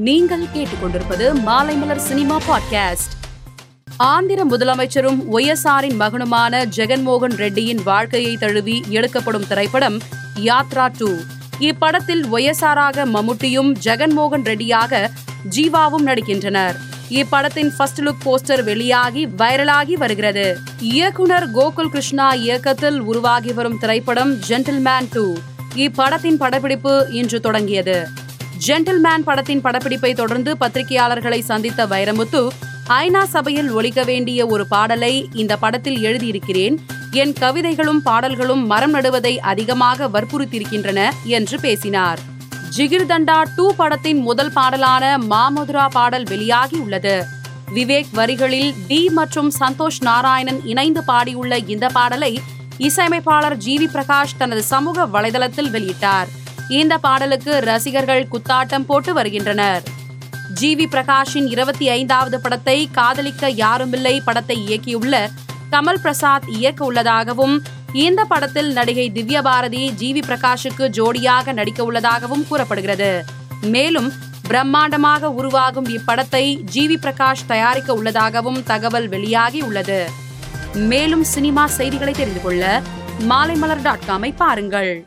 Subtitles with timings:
[0.00, 3.12] நீங்கள் கேட்டுக்கொண்டிருப்பது Maalaimalar cinema podcast.
[3.96, 9.98] Andhra முதலமைச்சரும் ஒய்எஸ்ஆரின் மகனுமான ஜெகன்மோகன் ரெட்டியின் வாழ்க்கையை தழுவி எடுக்கப்படும் திரைப்படம்
[10.44, 11.14] யாத்ரா டூ.
[11.60, 15.10] இப்படத்தில் ஒய்எஸ்ஆராக மம்முட்டியும் ஜெகன்மோகன் ரெட்டியாக
[15.56, 16.74] ஜீவாவும் நடிக்கின்றனர்.
[17.10, 20.58] இப்படத்தின் ஃபர்ஸ்ட் லுக் போஸ்டர் வெளியாகி வைரலாகி வருகிறது.
[20.80, 25.36] இயக்குனர் கோகுல் கிருஷ்ணா இயக்கத்தில் உருவாகி வரும் திரைப்படம் ஜென்டில்மேன் டூ
[25.76, 28.28] இப்படத்தின் படப்பிடிப்பு இன்று தொடங்கியது.
[28.66, 32.48] ஜென்டில்மேன் படத்தின் படப்பிடிப்பை தொடர்ந்து பத்திரிகையாளர்களை சந்தித்த வைரமுத்து
[32.88, 36.76] ஐநா சபையில் ஒழிக்க வேண்டிய ஒரு பாடலை இந்த படத்தில் எழுதியிருக்கிறேன்.
[37.10, 42.18] என் கவிதைகளும் பாடல்களும் மரம் நடுவதை அதிகமாக வற்புறுத்தியிருக்கின்றன என்று பேசினார்.
[42.76, 47.24] ஜிகிர்தண்டா டூ படத்தின் முதல் பாடலான மாமதுரா பாடல் வெளியாகி உள்ளது.
[47.74, 52.40] விவேக் வரிகளில் டி மற்றும் சந்தோஷ் நாராயணன் இணைந்து பாடியுள்ள இந்த பாடலை
[52.76, 56.30] இசையமைப்பாளர் ஜி வி பிரகாஷ் தனது சமூக வலைதளத்தில் வெளியிட்டார்.
[56.78, 59.82] இந்த பாடலுக்கு ரசிகர்கள் குத்தாட்டம் போட்டு வருகின்றனர்.
[60.58, 65.28] ஜி வி பிரகாஷின் இருபத்தி ஐந்தாவது படத்தை காதலிக்க யாருமில்லை படத்தை இயக்கியுள்ள
[65.72, 67.62] கமல் பிரசாத் இயக்க உள்ளதாகவும்
[67.92, 73.24] இந்த படத்தில் நடிகை திவ்ய பாரதி ஜி வி பிரகாஷுக்கு ஜோடியாக நடிக்க உள்ளதாகவும் கூறப்படுகிறது.
[73.60, 74.12] மேலும்
[74.48, 80.00] பிரம்மாண்டமாக உருவாகும் இப்படத்தை ஜி வி பிரகாஷ் தயாரிக்க உள்ளதாகவும் தகவல் வெளியாகி உள்ளது.
[80.74, 82.82] மேலும் சினிமா செய்திகளை தெரிந்து கொள்ள
[83.28, 85.06] மாலைமலர் டாட் காமை பாருங்கள்.